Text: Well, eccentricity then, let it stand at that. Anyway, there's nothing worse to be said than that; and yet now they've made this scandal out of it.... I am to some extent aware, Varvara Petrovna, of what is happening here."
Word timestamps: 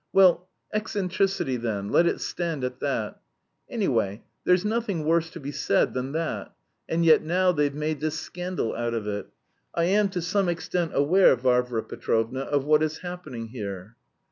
Well, 0.11 0.49
eccentricity 0.73 1.57
then, 1.57 1.89
let 1.89 2.07
it 2.07 2.21
stand 2.21 2.63
at 2.63 2.79
that. 2.79 3.21
Anyway, 3.69 4.23
there's 4.45 4.65
nothing 4.65 5.05
worse 5.05 5.29
to 5.29 5.39
be 5.39 5.51
said 5.51 5.93
than 5.93 6.11
that; 6.13 6.55
and 6.89 7.05
yet 7.05 7.21
now 7.21 7.51
they've 7.51 7.71
made 7.71 7.99
this 7.99 8.19
scandal 8.19 8.73
out 8.75 8.95
of 8.95 9.05
it.... 9.05 9.27
I 9.75 9.83
am 9.83 10.09
to 10.09 10.21
some 10.23 10.49
extent 10.49 10.93
aware, 10.95 11.35
Varvara 11.35 11.83
Petrovna, 11.83 12.39
of 12.41 12.65
what 12.65 12.81
is 12.81 12.97
happening 13.05 13.49
here." 13.49 13.95